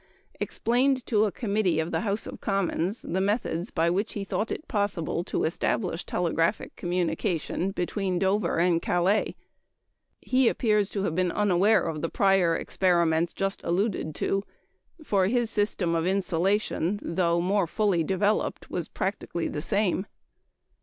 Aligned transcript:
explained 0.39 1.05
to 1.05 1.25
a 1.25 1.31
committee 1.31 1.79
of 1.79 1.91
the 1.91 1.99
House 2.01 2.25
of 2.25 2.41
Commons 2.41 3.03
the 3.03 3.21
methods 3.21 3.69
by 3.69 3.87
which 3.87 4.13
he 4.13 4.23
thought 4.23 4.49
it 4.51 4.67
possible 4.67 5.23
to 5.23 5.43
establish 5.43 6.03
telegraphic 6.03 6.75
communication 6.75 7.69
between 7.69 8.17
Dover 8.17 8.57
and 8.59 8.81
Calais. 8.81 9.35
He 10.19 10.49
appears 10.49 10.89
to 10.89 11.03
have 11.03 11.13
been 11.13 11.31
unaware 11.31 11.83
of 11.83 12.01
the 12.01 12.09
prior 12.09 12.55
experiments 12.55 13.31
just 13.31 13.61
alluded 13.63 14.15
to, 14.15 14.41
for 15.03 15.27
his 15.27 15.51
system 15.51 15.93
of 15.93 16.07
insulation, 16.07 16.97
though 17.03 17.39
more 17.39 17.67
fully 17.67 18.03
developed, 18.03 18.71
was 18.71 18.87
practically 18.87 19.47
the 19.47 19.61
same. 19.61 20.07